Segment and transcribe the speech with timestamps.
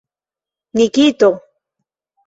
[0.75, 1.29] Nikito!